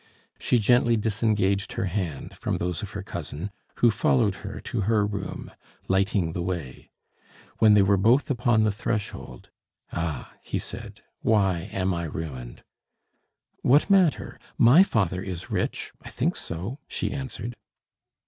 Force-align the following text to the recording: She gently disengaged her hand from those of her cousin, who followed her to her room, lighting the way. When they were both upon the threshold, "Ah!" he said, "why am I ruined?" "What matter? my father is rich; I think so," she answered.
She 0.39 0.57
gently 0.57 0.97
disengaged 0.97 1.73
her 1.73 1.85
hand 1.85 2.35
from 2.35 2.57
those 2.57 2.81
of 2.81 2.89
her 2.93 3.03
cousin, 3.03 3.51
who 3.75 3.91
followed 3.91 4.33
her 4.37 4.59
to 4.61 4.81
her 4.81 5.05
room, 5.05 5.51
lighting 5.87 6.33
the 6.33 6.41
way. 6.41 6.89
When 7.59 7.75
they 7.75 7.83
were 7.83 7.97
both 7.97 8.31
upon 8.31 8.63
the 8.63 8.71
threshold, 8.71 9.51
"Ah!" 9.93 10.33
he 10.41 10.57
said, 10.57 11.01
"why 11.19 11.69
am 11.71 11.93
I 11.93 12.05
ruined?" 12.05 12.63
"What 13.61 13.91
matter? 13.91 14.39
my 14.57 14.81
father 14.81 15.21
is 15.21 15.51
rich; 15.51 15.91
I 16.01 16.09
think 16.09 16.35
so," 16.35 16.79
she 16.87 17.11
answered. 17.13 17.55